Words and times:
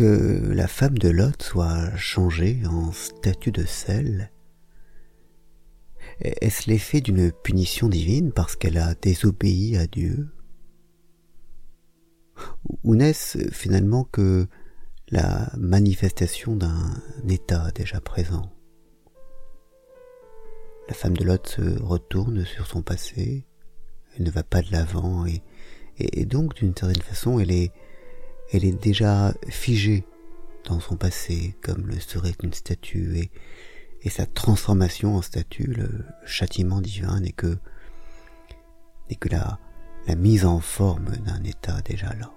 que 0.00 0.50
la 0.54 0.66
femme 0.66 0.96
de 0.96 1.10
Lot 1.10 1.42
soit 1.42 1.94
changée 1.94 2.62
en 2.64 2.90
statue 2.90 3.52
de 3.52 3.66
sel. 3.66 4.32
Est-ce 6.20 6.70
l'effet 6.70 7.02
d'une 7.02 7.30
punition 7.30 7.86
divine 7.86 8.32
parce 8.32 8.56
qu'elle 8.56 8.78
a 8.78 8.94
désobéi 8.94 9.76
à 9.76 9.86
Dieu? 9.86 10.30
Ou 12.82 12.94
n'est-ce 12.94 13.50
finalement 13.50 14.04
que 14.04 14.48
la 15.10 15.52
manifestation 15.58 16.56
d'un 16.56 16.94
état 17.28 17.70
déjà 17.74 18.00
présent? 18.00 18.50
La 20.88 20.94
femme 20.94 21.18
de 21.18 21.24
Lot 21.24 21.46
se 21.46 21.78
retourne 21.82 22.46
sur 22.46 22.66
son 22.66 22.80
passé, 22.80 23.46
elle 24.16 24.24
ne 24.24 24.30
va 24.30 24.44
pas 24.44 24.62
de 24.62 24.72
l'avant 24.72 25.26
et, 25.26 25.42
et 25.98 26.24
donc 26.24 26.54
d'une 26.54 26.74
certaine 26.74 27.02
façon 27.02 27.38
elle 27.38 27.50
est 27.50 27.70
elle 28.52 28.64
est 28.64 28.82
déjà 28.82 29.32
figée 29.48 30.04
dans 30.64 30.80
son 30.80 30.96
passé 30.96 31.56
comme 31.62 31.86
le 31.86 31.98
serait 32.00 32.34
une 32.42 32.52
statue 32.52 33.18
et, 33.18 33.30
sa 34.08 34.24
transformation 34.24 35.16
en 35.16 35.22
statue, 35.22 35.66
le 35.66 36.04
châtiment 36.24 36.80
divin 36.80 37.20
n'est 37.20 37.32
que 37.32 37.58
la, 39.30 39.58
mise 40.16 40.46
en 40.46 40.58
forme 40.58 41.16
d'un 41.18 41.44
état 41.44 41.82
déjà 41.82 42.14
là. 42.14 42.32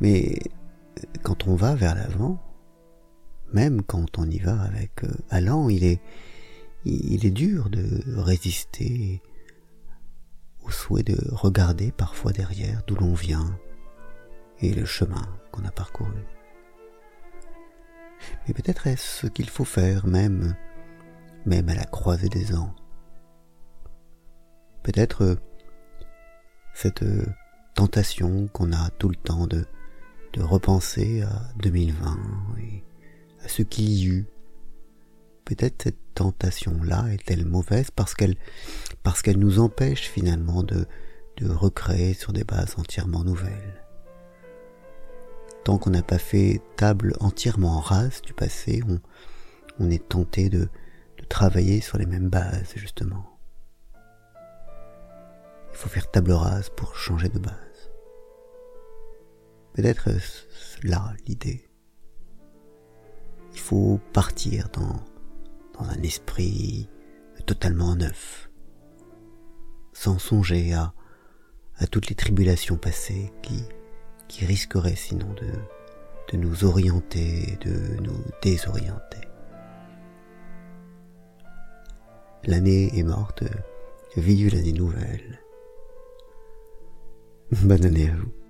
Mais 0.00 0.38
quand 1.22 1.46
on 1.46 1.54
va 1.54 1.76
vers 1.76 1.94
l'avant, 1.94 2.42
même 3.52 3.82
quand 3.82 4.18
on 4.18 4.28
y 4.28 4.38
va 4.38 4.60
avec 4.60 5.04
euh, 5.04 5.12
allant, 5.30 5.68
il 5.68 5.84
est 5.84 6.00
il 6.84 7.24
est 7.24 7.30
dur 7.30 7.70
de 7.70 8.02
résister 8.16 9.22
souhait 10.72 11.02
de 11.02 11.16
regarder 11.32 11.92
parfois 11.92 12.32
derrière 12.32 12.82
d'où 12.86 12.94
l'on 12.94 13.14
vient 13.14 13.58
et 14.60 14.72
le 14.72 14.84
chemin 14.84 15.26
qu'on 15.50 15.64
a 15.64 15.70
parcouru. 15.70 16.24
Mais 18.46 18.54
peut-être 18.54 18.86
est-ce 18.86 19.22
ce 19.22 19.26
qu'il 19.26 19.50
faut 19.50 19.64
faire 19.64 20.06
même, 20.06 20.56
même 21.46 21.68
à 21.68 21.74
la 21.74 21.84
croisée 21.84 22.28
des 22.28 22.54
ans. 22.54 22.74
Peut-être 24.82 25.36
cette 26.74 27.04
tentation 27.74 28.48
qu'on 28.48 28.72
a 28.72 28.90
tout 28.90 29.08
le 29.08 29.16
temps 29.16 29.46
de, 29.46 29.64
de 30.32 30.42
repenser 30.42 31.22
à 31.22 31.52
2020 31.62 32.18
et 32.60 32.84
à 33.44 33.48
ce 33.48 33.62
qu'il 33.62 33.88
y 33.88 34.06
eut 34.06 34.26
peut-être 35.44 35.82
cette 35.82 36.01
tentation-là 36.14 37.06
est-elle 37.12 37.44
mauvaise 37.44 37.90
parce 37.90 38.14
qu'elle 38.14 39.38
nous 39.38 39.58
empêche 39.58 40.08
finalement 40.08 40.62
de, 40.62 40.86
recréer 41.42 42.14
sur 42.14 42.32
des 42.32 42.44
bases 42.44 42.74
entièrement 42.78 43.24
nouvelles? 43.24 43.82
Tant 45.64 45.78
qu'on 45.78 45.90
n'a 45.90 46.02
pas 46.02 46.18
fait 46.18 46.60
table 46.76 47.14
entièrement 47.20 47.80
rase 47.80 48.22
du 48.22 48.32
passé, 48.32 48.82
on, 49.78 49.90
est 49.90 50.08
tenté 50.08 50.48
de, 50.48 50.68
de 51.18 51.24
travailler 51.28 51.80
sur 51.80 51.98
les 51.98 52.06
mêmes 52.06 52.28
bases, 52.28 52.72
justement. 52.76 53.38
Il 55.70 55.76
faut 55.76 55.88
faire 55.88 56.10
table 56.10 56.32
rase 56.32 56.68
pour 56.70 56.96
changer 56.96 57.28
de 57.28 57.38
base. 57.38 57.90
Peut-être 59.74 60.10
là 60.82 61.12
l'idée. 61.26 61.68
Il 63.52 63.60
faut 63.60 64.00
partir 64.12 64.68
dans 64.72 65.02
dans 65.74 65.84
un 65.84 66.02
esprit 66.02 66.88
totalement 67.46 67.94
neuf, 67.96 68.50
sans 69.92 70.18
songer 70.18 70.72
à, 70.74 70.94
toutes 71.90 72.08
les 72.08 72.14
tribulations 72.14 72.76
passées 72.76 73.32
qui, 73.42 73.64
qui 74.28 74.44
risqueraient 74.44 74.94
sinon 74.94 75.26
de, 75.34 75.50
de 76.32 76.36
nous 76.36 76.64
orienter, 76.64 77.58
de 77.60 78.00
nous 78.00 78.22
désorienter. 78.40 79.28
L'année 82.44 82.96
est 82.98 83.02
morte, 83.02 83.44
vive 84.16 84.54
l'année 84.54 84.72
nouvelle. 84.72 85.40
Bonne 87.50 87.84
année 87.84 88.10
à 88.10 88.14
vous. 88.14 88.41